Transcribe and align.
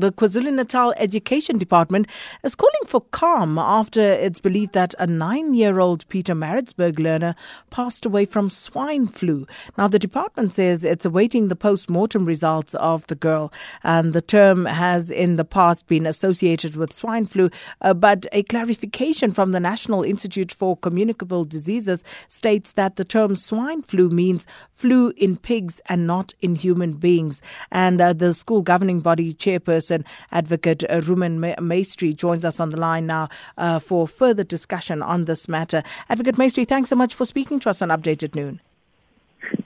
The 0.00 0.10
KwaZulu 0.10 0.54
Natal 0.54 0.94
Education 0.96 1.58
Department 1.58 2.06
is 2.42 2.54
calling 2.54 2.86
for 2.86 3.02
calm 3.02 3.58
after 3.58 4.00
it's 4.00 4.40
believed 4.40 4.72
that 4.72 4.94
a 4.98 5.06
nine 5.06 5.52
year 5.52 5.78
old 5.78 6.08
Pietermaritzburg 6.08 6.98
learner 6.98 7.34
passed 7.68 8.06
away 8.06 8.24
from 8.24 8.48
swine 8.48 9.06
flu. 9.06 9.46
Now, 9.76 9.88
the 9.88 9.98
department 9.98 10.54
says 10.54 10.84
it's 10.84 11.04
awaiting 11.04 11.48
the 11.48 11.54
post 11.54 11.90
mortem 11.90 12.24
results 12.24 12.72
of 12.76 13.06
the 13.08 13.14
girl, 13.14 13.52
and 13.82 14.14
the 14.14 14.22
term 14.22 14.64
has 14.64 15.10
in 15.10 15.36
the 15.36 15.44
past 15.44 15.86
been 15.86 16.06
associated 16.06 16.76
with 16.76 16.94
swine 16.94 17.26
flu, 17.26 17.50
uh, 17.82 17.92
but 17.92 18.24
a 18.32 18.42
clarification 18.44 19.32
from 19.32 19.52
the 19.52 19.60
National 19.60 20.02
Institute 20.02 20.50
for 20.50 20.78
Communicable 20.78 21.44
Diseases 21.44 22.04
states 22.28 22.72
that 22.72 22.96
the 22.96 23.04
term 23.04 23.36
swine 23.36 23.82
flu 23.82 24.08
means 24.08 24.46
flu 24.72 25.12
in 25.18 25.36
pigs 25.36 25.82
and 25.90 26.06
not 26.06 26.32
in 26.40 26.54
human 26.54 26.94
beings. 26.94 27.42
And 27.70 28.00
uh, 28.00 28.14
the 28.14 28.32
school 28.32 28.62
governing 28.62 29.00
body 29.00 29.34
chairperson, 29.34 29.89
Advocate 30.32 30.84
uh, 30.84 31.00
Rumen 31.00 31.38
Maestri 31.58 32.14
joins 32.14 32.44
us 32.44 32.60
on 32.60 32.70
the 32.70 32.76
line 32.76 33.06
now 33.06 33.28
uh, 33.58 33.78
for 33.78 34.06
further 34.06 34.44
discussion 34.44 35.02
on 35.02 35.24
this 35.24 35.48
matter. 35.48 35.82
Advocate 36.08 36.36
Maestri, 36.36 36.66
thanks 36.66 36.90
so 36.90 36.96
much 36.96 37.14
for 37.14 37.24
speaking 37.24 37.60
to 37.60 37.70
us 37.70 37.82
on 37.82 37.88
Update 37.88 38.22
at 38.22 38.34
Noon. 38.34 38.60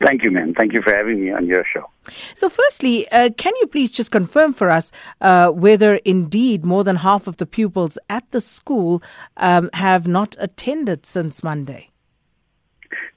Thank 0.05 0.23
you, 0.23 0.31
ma'am. 0.31 0.55
Thank 0.59 0.73
you 0.73 0.83
for 0.83 0.95
having 0.95 1.21
me 1.21 1.33
on 1.33 1.47
your 1.47 1.65
show. 1.73 1.91
So, 2.35 2.49
firstly, 2.49 3.09
uh, 3.11 3.31
can 3.37 3.53
you 3.61 3.67
please 3.67 3.91
just 3.91 4.11
confirm 4.11 4.55
for 4.55 4.71
us 4.71 4.91
uh, 5.21 5.51
whether 5.51 5.97
indeed 5.97 6.65
more 6.65 6.85
than 6.85 6.97
half 6.97 7.27
of 7.27 7.37
the 7.37 7.47
pupils 7.47 7.99
at 8.09 8.31
the 8.31 8.41
school 8.41 9.03
um, 9.37 9.71
have 9.75 10.07
not 10.07 10.37
attended 10.39 11.07
since 11.07 11.43
Monday? 11.43 11.91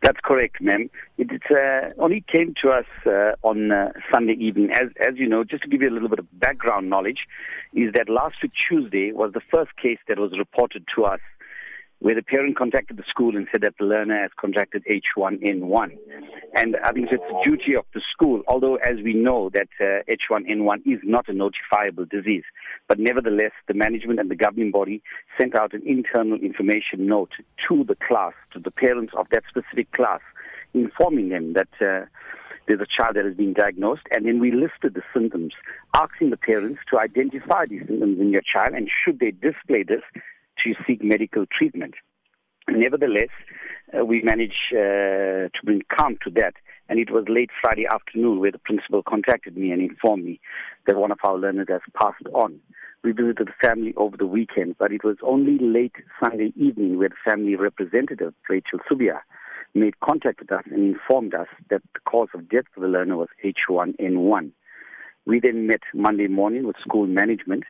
That's 0.04 0.20
correct, 0.24 0.62
ma'am. 0.62 0.90
It 1.18 1.42
uh, 1.50 2.02
only 2.02 2.24
came 2.32 2.54
to 2.62 2.70
us 2.70 2.86
uh, 3.06 3.32
on 3.42 3.72
uh, 3.72 3.92
Sunday 4.14 4.34
evening. 4.34 4.70
As, 4.72 4.90
as 5.00 5.18
you 5.18 5.28
know, 5.28 5.44
just 5.44 5.64
to 5.64 5.70
give 5.70 5.82
you 5.82 5.90
a 5.90 5.96
little 5.96 6.10
bit 6.10 6.20
of 6.20 6.40
background 6.40 6.90
knowledge, 6.90 7.26
is 7.74 7.94
that 7.94 8.08
last 8.08 8.36
week 8.44 8.52
Tuesday 8.70 9.12
was 9.12 9.34
the 9.34 9.42
first 9.52 9.76
case 9.76 9.98
that 10.08 10.20
was 10.20 10.38
reported 10.38 10.86
to 10.96 11.06
us 11.06 11.20
where 12.00 12.14
the 12.14 12.22
parent 12.22 12.56
contacted 12.56 12.98
the 12.98 13.04
school 13.10 13.36
and 13.36 13.48
said 13.52 13.62
that 13.62 13.74
the 13.80 13.86
learner 13.86 14.22
has 14.22 14.32
contracted 14.40 14.84
H1N1. 14.86 15.98
And 16.54 16.76
I 16.84 16.92
think 16.92 17.10
it's 17.12 17.24
the 17.28 17.42
duty 17.44 17.76
of 17.76 17.86
the 17.94 18.02
school, 18.12 18.44
although 18.48 18.76
as 18.76 18.98
we 19.04 19.14
know 19.14 19.50
that 19.50 19.68
uh, 19.82 20.04
H1N1 20.08 20.86
is 20.86 21.00
not 21.04 21.28
a 21.28 21.34
notifiable 21.34 22.08
disease, 22.10 22.44
but 22.88 23.00
nevertheless 23.00 23.52
the 23.68 23.74
management 23.74 24.20
and 24.20 24.30
the 24.30 24.36
governing 24.36 24.72
body 24.72 25.02
sent 25.40 25.56
out 25.56 25.74
an 25.74 25.82
internal 25.86 26.38
information 26.40 27.08
note 27.08 27.32
to 27.68 27.84
the 27.84 27.96
class, 27.96 28.34
to 28.54 28.60
the 28.60 28.72
parents 28.72 29.14
of 29.18 29.28
that 29.32 29.44
specific 29.50 29.92
class, 29.92 30.22
informing 30.74 31.30
them 31.30 31.54
that 31.54 31.70
uh, 31.82 32.06
there's 32.68 32.82
a 32.82 32.86
child 32.86 33.16
that 33.16 33.26
has 33.26 33.36
been 33.36 33.54
diagnosed, 33.54 34.04
and 34.12 34.26
then 34.26 34.40
we 34.40 34.52
listed 34.52 34.94
the 34.94 35.04
symptoms, 35.14 35.54
asking 35.96 36.30
the 36.30 36.38
parents 36.38 36.82
to 36.92 37.00
identify 37.00 37.66
these 37.66 37.82
symptoms 37.88 38.20
in 38.20 38.30
your 38.30 38.42
child, 38.42 38.74
and 38.76 38.90
should 39.04 39.20
they 39.20 39.32
display 39.32 39.84
this, 39.84 40.04
to 40.64 40.74
seek 40.86 41.04
medical 41.04 41.46
treatment. 41.46 41.96
Nevertheless, 42.70 43.30
uh, 43.98 44.04
we 44.04 44.22
managed 44.22 44.74
uh, 44.74 45.48
to 45.50 45.60
bring 45.64 45.82
calm 45.96 46.18
to 46.24 46.30
that. 46.32 46.54
And 46.90 47.00
it 47.00 47.12
was 47.12 47.26
late 47.28 47.50
Friday 47.62 47.86
afternoon 47.86 48.40
where 48.40 48.52
the 48.52 48.60
principal 48.60 49.04
contacted 49.04 49.58
me 49.58 49.72
and 49.72 49.82
informed 49.82 50.26
me 50.26 50.40
that 50.86 50.96
one 50.96 51.12
of 51.12 51.20
our 51.24 51.38
learners 51.38 51.68
has 51.70 51.82
passed 51.94 52.26
on. 52.34 52.60
We 53.04 53.12
visited 53.12 53.48
the 53.48 53.68
family 53.68 53.94
over 53.98 54.18
the 54.18 54.26
weekend, 54.26 54.78
but 54.78 54.92
it 54.92 55.04
was 55.04 55.18
only 55.22 55.58
late 55.60 55.96
Sunday 56.22 56.52
evening 56.56 56.98
where 56.98 57.10
the 57.10 57.30
family 57.30 57.56
representative, 57.56 58.34
Rachel 58.50 58.80
Subia, 58.90 59.20
made 59.74 60.00
contact 60.00 60.40
with 60.40 60.52
us 60.52 60.64
and 60.72 60.96
informed 60.96 61.34
us 61.34 61.48
that 61.70 61.82
the 61.94 62.00
cause 62.02 62.30
of 62.34 62.50
death 62.50 62.66
for 62.74 62.82
the 62.82 62.88
learner 62.88 63.18
was 63.18 63.28
H1N1. 63.44 64.52
We 65.26 65.40
then 65.40 65.68
met 65.68 65.82
Monday 65.94 66.28
morning 66.28 66.66
with 66.66 66.78
school 66.80 67.06
management 67.06 67.66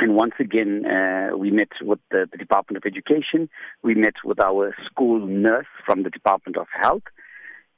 and 0.00 0.14
once 0.14 0.34
again, 0.38 0.84
uh, 0.86 1.36
we 1.36 1.50
met 1.50 1.70
with 1.82 1.98
the, 2.10 2.26
the, 2.30 2.38
Department 2.38 2.76
of 2.76 2.84
Education. 2.86 3.48
We 3.82 3.94
met 3.94 4.14
with 4.24 4.38
our 4.40 4.74
school 4.86 5.26
nurse 5.26 5.66
from 5.84 6.04
the 6.04 6.10
Department 6.10 6.56
of 6.56 6.68
Health. 6.80 7.02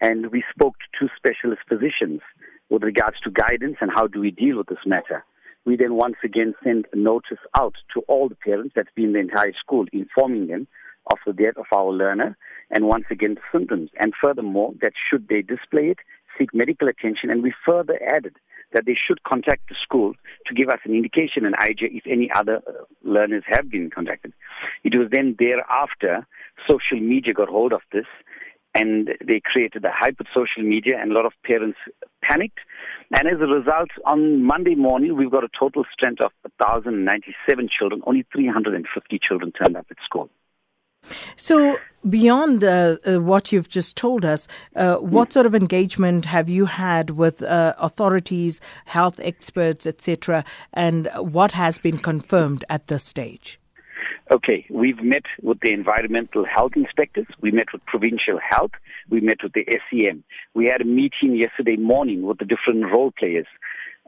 And 0.03 0.31
we 0.31 0.45
spoke 0.55 0.75
to 0.78 0.99
two 0.99 1.09
specialist 1.17 1.62
physicians 1.69 2.21
with 2.69 2.83
regards 2.83 3.17
to 3.25 3.31
guidance 3.31 3.77
and 3.81 3.91
how 3.95 4.06
do 4.06 4.21
we 4.21 4.31
deal 4.31 4.59
with 4.59 4.67
this 4.67 4.84
matter. 4.87 5.25
We 5.65 5.77
then 5.77 5.95
once 5.95 6.17
again 6.22 6.55
sent 6.62 6.87
a 6.93 6.99
notice 6.99 7.39
out 7.56 7.75
to 7.95 8.00
all 8.09 8.28
the 8.28 8.34
parents 8.34 8.72
that's 8.77 8.93
been 8.95 9.06
in 9.06 9.12
the 9.12 9.19
entire 9.21 9.53
school, 9.59 9.87
informing 9.93 10.47
them 10.49 10.69
of 11.11 11.19
the 11.27 11.33
death 11.33 11.56
of 11.56 11.66
our 11.75 11.91
learner 11.91 12.37
and 12.71 12.87
once 12.87 13.05
again 13.11 13.34
the 13.34 13.59
symptoms. 13.59 13.91
And 13.99 14.12
furthermore, 14.22 14.72
that 14.83 14.93
should 15.11 15.28
they 15.28 15.43
display 15.43 15.89
it, 15.89 15.99
seek 16.39 16.55
medical 16.55 16.89
attention. 16.89 17.31
And 17.31 17.43
we 17.43 17.53
further 17.66 17.99
added 18.06 18.37
that 18.73 18.87
they 18.87 18.97
should 18.97 19.23
contact 19.25 19.69
the 19.69 19.75
school 19.83 20.15
to 20.47 20.55
give 20.55 20.69
us 20.69 20.79
an 20.85 20.95
indication 20.95 21.45
and 21.45 21.55
idea 21.57 21.89
if 21.93 22.05
any 22.07 22.31
other 22.35 22.61
uh, 22.67 22.73
learners 23.03 23.43
have 23.47 23.71
been 23.71 23.91
contacted. 23.91 24.33
It 24.85 24.97
was 24.97 25.09
then 25.11 25.37
thereafter 25.39 26.27
social 26.69 27.01
media 27.01 27.35
got 27.35 27.49
hold 27.49 27.73
of 27.73 27.83
this 27.93 28.07
and 28.75 29.09
they 29.27 29.41
created 29.45 29.85
a 29.85 29.91
hype 29.93 30.17
with 30.19 30.29
social 30.35 30.63
media 30.63 30.97
and 31.01 31.11
a 31.11 31.15
lot 31.15 31.27
of 31.27 31.33
parents 31.45 31.79
panicked. 32.23 32.61
And 33.17 33.27
as 33.27 33.41
a 33.41 33.47
result, 33.47 33.89
on 34.07 34.45
Monday 34.45 34.77
morning, 34.77 35.17
we've 35.17 35.31
got 35.31 35.43
a 35.43 35.49
total 35.59 35.85
strength 35.93 36.21
of 36.21 36.31
1,097 36.59 37.69
children. 37.77 38.03
Only 38.07 38.25
350 38.33 39.19
children 39.21 39.53
turned 39.53 39.77
up 39.77 39.87
at 39.91 39.97
school. 40.05 40.31
So, 41.37 41.79
beyond 42.09 42.65
uh, 42.65 42.97
uh, 43.06 43.21
what 43.21 43.53
you've 43.53 43.69
just 43.69 43.97
told 43.97 44.25
us, 44.25 44.49
uh, 44.77 44.97
what 44.97 45.33
sort 45.33 45.47
of 45.47 45.55
engagement 45.55 46.25
have 46.27 46.49
you 46.49 46.66
had 46.66 47.11
with 47.11 47.43
uh, 47.43 47.75
authorities, 47.78 48.61
health 48.87 49.21
experts, 49.22 49.87
etc., 49.87 50.44
and 50.72 51.09
what 51.19 51.53
has 51.53 51.78
been 51.78 51.99
confirmed 51.99 52.65
at 52.69 52.87
this 52.87 53.05
stage? 53.05 53.59
Okay, 54.31 54.65
we've 54.71 55.03
met 55.03 55.25
with 55.43 55.59
the 55.60 55.72
environmental 55.72 56.44
health 56.44 56.72
inspectors, 56.77 57.27
we 57.41 57.50
met 57.50 57.72
with 57.72 57.84
provincial 57.87 58.39
health, 58.39 58.71
we 59.09 59.21
met 59.21 59.39
with 59.43 59.53
the 59.55 59.66
SEM. 59.91 60.22
We 60.55 60.66
had 60.66 60.81
a 60.81 60.84
meeting 60.84 61.34
yesterday 61.34 61.77
morning 61.77 62.22
with 62.22 62.39
the 62.39 62.44
different 62.44 62.93
role 62.93 63.12
players. 63.19 63.49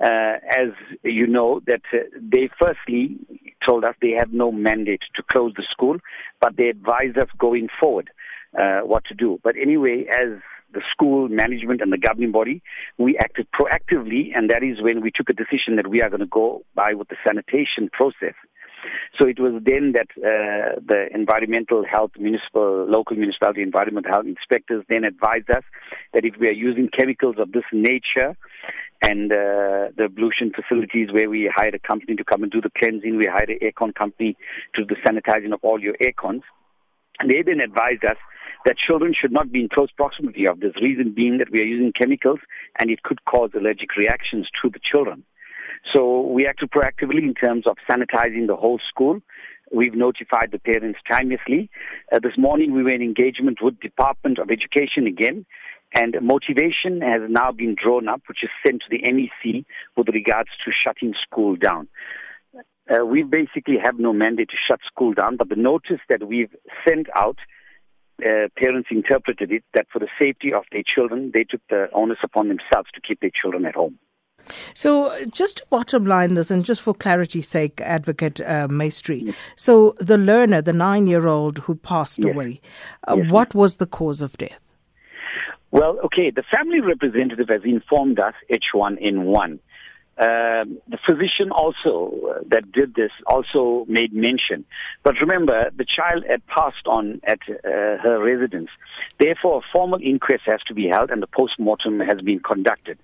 Uh, 0.02 0.38
as 0.48 0.70
you 1.04 1.26
know, 1.26 1.60
that 1.66 1.82
uh, 1.92 1.98
they 2.20 2.50
firstly 2.60 3.16
told 3.64 3.84
us 3.84 3.94
they 4.02 4.16
have 4.18 4.32
no 4.32 4.50
mandate 4.50 5.02
to 5.14 5.22
close 5.22 5.52
the 5.56 5.64
school, 5.70 5.96
but 6.40 6.56
they 6.56 6.68
advised 6.68 7.16
us 7.16 7.28
going 7.38 7.68
forward 7.80 8.10
uh, 8.58 8.80
what 8.80 9.04
to 9.04 9.14
do. 9.14 9.38
But 9.44 9.54
anyway, 9.56 10.06
as 10.10 10.40
the 10.74 10.82
school 10.90 11.28
management 11.28 11.80
and 11.80 11.92
the 11.92 11.98
governing 11.98 12.32
body, 12.32 12.62
we 12.98 13.16
acted 13.16 13.46
proactively, 13.52 14.36
and 14.36 14.50
that 14.50 14.62
is 14.62 14.82
when 14.82 15.02
we 15.02 15.12
took 15.14 15.28
a 15.28 15.34
decision 15.34 15.76
that 15.76 15.86
we 15.86 16.02
are 16.02 16.08
going 16.08 16.20
to 16.20 16.26
go 16.26 16.64
by 16.74 16.94
with 16.94 17.08
the 17.08 17.16
sanitation 17.24 17.88
process. 17.92 18.34
So 19.20 19.28
it 19.28 19.38
was 19.38 19.62
then 19.64 19.92
that 19.92 20.08
uh, 20.18 20.80
the 20.84 21.06
environmental 21.14 21.84
health 21.84 22.12
municipal, 22.18 22.84
local 22.88 23.16
municipality 23.16 23.62
environmental 23.62 24.10
health 24.10 24.26
inspectors 24.26 24.84
then 24.88 25.04
advised 25.04 25.50
us 25.50 25.62
that 26.12 26.24
if 26.24 26.34
we 26.40 26.48
are 26.48 26.52
using 26.52 26.88
chemicals 26.88 27.36
of 27.38 27.52
this 27.52 27.64
nature 27.72 28.36
and 29.02 29.32
uh, 29.32 29.90
the 29.96 30.04
ablution 30.04 30.52
facilities 30.54 31.08
where 31.12 31.28
we 31.28 31.50
hired 31.52 31.74
a 31.74 31.78
company 31.78 32.14
to 32.16 32.24
come 32.24 32.42
and 32.44 32.52
do 32.52 32.60
the 32.60 32.70
cleansing, 32.78 33.16
we 33.16 33.26
hired 33.26 33.50
an 33.50 33.58
aircon 33.60 33.94
company 33.94 34.36
to 34.74 34.84
do 34.84 34.94
the 34.94 35.00
sanitizing 35.02 35.52
of 35.52 35.58
all 35.62 35.80
your 35.80 35.94
aircons. 35.94 36.42
And 37.18 37.30
they 37.30 37.42
then 37.42 37.60
advised 37.60 38.04
us 38.04 38.16
that 38.64 38.76
children 38.78 39.12
should 39.18 39.32
not 39.32 39.50
be 39.50 39.60
in 39.60 39.68
close 39.68 39.90
proximity 39.90 40.46
of 40.46 40.60
this, 40.60 40.72
reason 40.80 41.12
being 41.14 41.38
that 41.38 41.50
we 41.50 41.60
are 41.60 41.64
using 41.64 41.92
chemicals 41.92 42.38
and 42.78 42.90
it 42.90 43.02
could 43.02 43.24
cause 43.24 43.50
allergic 43.54 43.96
reactions 43.96 44.48
to 44.62 44.70
the 44.70 44.78
children. 44.80 45.24
So 45.92 46.20
we 46.20 46.46
acted 46.46 46.70
proactively 46.70 47.22
in 47.22 47.34
terms 47.34 47.66
of 47.66 47.76
sanitizing 47.90 48.46
the 48.46 48.56
whole 48.56 48.80
school. 48.88 49.20
We've 49.74 49.94
notified 49.94 50.50
the 50.52 50.58
parents 50.58 51.00
timelessly. 51.10 51.70
Uh, 52.12 52.20
this 52.22 52.38
morning 52.38 52.72
we 52.72 52.82
were 52.82 52.94
in 52.94 53.02
engagement 53.02 53.58
with 53.60 53.80
Department 53.80 54.38
of 54.38 54.50
Education 54.50 55.06
again, 55.06 55.44
and 55.94 56.16
motivation 56.22 57.00
has 57.02 57.22
now 57.28 57.52
been 57.52 57.76
drawn 57.82 58.08
up, 58.08 58.22
which 58.26 58.42
is 58.42 58.50
sent 58.64 58.82
to 58.82 58.86
the 58.90 59.02
NEC 59.10 59.64
with 59.96 60.08
regards 60.08 60.50
to 60.64 60.72
shutting 60.72 61.14
school 61.22 61.56
down. 61.56 61.88
Uh, 62.90 63.04
we 63.04 63.22
basically 63.22 63.76
have 63.82 63.98
no 63.98 64.12
mandate 64.12 64.48
to 64.48 64.56
shut 64.68 64.80
school 64.86 65.12
down, 65.12 65.36
but 65.36 65.48
the 65.48 65.56
notice 65.56 66.00
that 66.08 66.26
we've 66.26 66.54
sent 66.86 67.06
out, 67.14 67.38
uh, 68.20 68.48
parents 68.56 68.88
interpreted 68.90 69.52
it 69.52 69.64
that 69.74 69.86
for 69.92 69.98
the 69.98 70.08
safety 70.20 70.52
of 70.52 70.64
their 70.72 70.82
children, 70.84 71.30
they 71.32 71.44
took 71.44 71.60
the 71.70 71.88
onus 71.92 72.18
upon 72.22 72.48
themselves 72.48 72.90
to 72.94 73.00
keep 73.06 73.20
their 73.20 73.30
children 73.30 73.64
at 73.66 73.74
home. 73.74 73.98
So, 74.74 75.14
just 75.26 75.58
to 75.58 75.66
bottom 75.70 76.04
line 76.04 76.34
this, 76.34 76.50
and 76.50 76.64
just 76.64 76.82
for 76.82 76.94
clarity's 76.94 77.48
sake, 77.48 77.80
Advocate 77.80 78.40
uh, 78.40 78.66
Maestri, 78.68 79.26
yes. 79.26 79.36
so 79.54 79.94
the 79.98 80.18
learner, 80.18 80.60
the 80.60 80.72
nine 80.72 81.06
year 81.06 81.28
old 81.28 81.58
who 81.58 81.76
passed 81.76 82.18
yes. 82.18 82.34
away, 82.34 82.60
uh, 83.06 83.16
yes, 83.18 83.30
what 83.30 83.54
was 83.54 83.76
the 83.76 83.86
cause 83.86 84.20
of 84.20 84.36
death? 84.38 84.58
Well, 85.72 85.98
okay, 86.04 86.30
the 86.30 86.44
family 86.54 86.80
representative 86.80 87.48
has 87.48 87.62
informed 87.64 88.20
us 88.20 88.34
H1N1. 88.52 89.58
Um, 90.18 90.78
the 90.88 90.98
physician 91.08 91.50
also 91.50 92.12
uh, 92.28 92.40
that 92.48 92.70
did 92.70 92.94
this 92.94 93.10
also 93.26 93.86
made 93.88 94.12
mention. 94.12 94.64
But 95.02 95.14
remember, 95.20 95.70
the 95.74 95.86
child 95.86 96.24
had 96.28 96.46
passed 96.46 96.86
on 96.86 97.22
at 97.24 97.38
uh, 97.48 97.96
her 97.96 98.22
residence. 98.22 98.68
Therefore, 99.18 99.58
a 99.58 99.66
formal 99.72 100.00
inquest 100.02 100.42
has 100.44 100.60
to 100.68 100.74
be 100.74 100.86
held 100.86 101.10
and 101.10 101.22
the 101.22 101.26
post-mortem 101.26 102.00
has 102.00 102.20
been 102.20 102.40
conducted. 102.40 102.98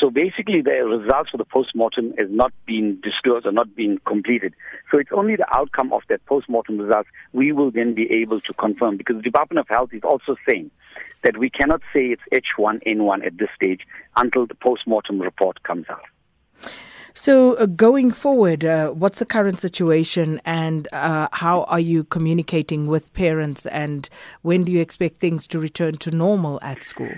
So 0.00 0.08
basically, 0.08 0.62
the 0.62 0.70
results 0.70 1.30
for 1.30 1.36
the 1.36 1.44
post-mortem 1.44 2.14
has 2.18 2.28
not 2.30 2.52
been 2.64 2.98
disclosed 3.02 3.44
or 3.44 3.52
not 3.52 3.76
been 3.76 3.98
completed. 4.06 4.54
So 4.90 4.98
it's 4.98 5.12
only 5.12 5.36
the 5.36 5.46
outcome 5.54 5.92
of 5.92 6.02
that 6.08 6.24
post-mortem 6.24 6.78
results 6.78 7.10
we 7.34 7.52
will 7.52 7.72
then 7.72 7.94
be 7.94 8.10
able 8.10 8.40
to 8.40 8.54
confirm 8.54 8.96
because 8.96 9.16
the 9.16 9.22
Department 9.22 9.58
of 9.58 9.68
Health 9.68 9.92
is 9.92 10.02
also 10.02 10.36
saying 10.48 10.70
that 11.24 11.36
we 11.36 11.50
cannot 11.50 11.82
say 11.92 12.06
it's 12.06 12.22
H1N1 12.32 13.26
at 13.26 13.36
this 13.36 13.48
stage 13.54 13.80
until 14.16 14.46
the 14.46 14.54
post-mortem 14.54 15.20
report 15.20 15.62
comes 15.62 15.86
out. 15.90 16.04
So, 17.16 17.54
uh, 17.54 17.66
going 17.66 18.10
forward, 18.10 18.64
uh, 18.64 18.90
what's 18.90 19.18
the 19.18 19.24
current 19.24 19.58
situation 19.58 20.40
and 20.44 20.88
uh, 20.92 21.28
how 21.30 21.62
are 21.64 21.78
you 21.78 22.02
communicating 22.02 22.88
with 22.88 23.12
parents 23.14 23.66
and 23.66 24.08
when 24.42 24.64
do 24.64 24.72
you 24.72 24.80
expect 24.80 25.18
things 25.18 25.46
to 25.48 25.60
return 25.60 25.96
to 25.98 26.10
normal 26.10 26.58
at 26.60 26.82
school? 26.82 27.12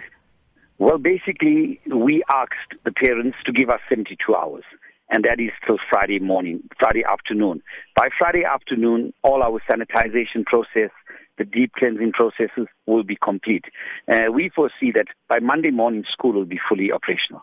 Well, 0.79 0.99
basically, 0.99 1.81
we 1.91 2.23
asked 2.31 2.75
the 2.85 2.93
parents 2.93 3.39
to 3.47 3.53
give 3.53 3.71
us 3.71 3.81
72 3.89 4.35
hours, 4.35 4.65
and 5.09 5.25
that 5.25 5.41
is 5.41 5.51
till 5.67 5.79
Friday 5.89 6.19
morning, 6.19 6.63
Friday 6.79 7.03
afternoon. 7.03 7.63
By 7.95 8.11
Friday 8.19 8.45
afternoon, 8.45 9.15
all 9.23 9.43
our 9.43 9.63
sanitization 9.69 10.45
process, 10.45 10.91
the 11.39 11.45
deep 11.45 11.73
cleansing 11.73 12.13
processes 12.13 12.67
will 12.87 13.05
be 13.05 13.17
complete. 13.17 13.65
Uh, 14.07 14.25
we 14.31 14.51
foresee 14.55 14.93
that 14.95 15.07
by 15.29 15.39
Monday 15.39 15.71
morning, 15.71 16.05
school 16.13 16.35
will 16.35 16.45
be 16.45 16.61
fully 16.69 16.93
operational. 16.93 17.43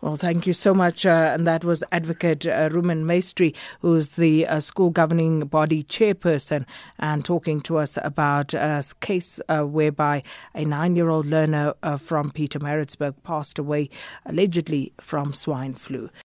Well, 0.00 0.16
thank 0.16 0.46
you 0.46 0.52
so 0.52 0.74
much. 0.74 1.06
Uh, 1.06 1.30
and 1.34 1.46
that 1.46 1.64
was 1.64 1.82
Advocate 1.92 2.46
uh, 2.46 2.68
Rumen 2.68 3.04
Maestri, 3.04 3.54
who's 3.80 4.10
the 4.10 4.46
uh, 4.46 4.60
school 4.60 4.90
governing 4.90 5.40
body 5.40 5.82
chairperson, 5.84 6.66
and 6.98 7.24
talking 7.24 7.60
to 7.62 7.78
us 7.78 7.98
about 8.02 8.54
a 8.54 8.84
case 9.00 9.40
uh, 9.48 9.62
whereby 9.62 10.22
a 10.54 10.64
nine 10.64 10.96
year 10.96 11.08
old 11.08 11.26
learner 11.26 11.74
uh, 11.82 11.96
from 11.96 12.30
Pietermaritzburg 12.30 13.14
passed 13.22 13.58
away 13.58 13.90
allegedly 14.26 14.92
from 15.00 15.32
swine 15.32 15.74
flu. 15.74 16.10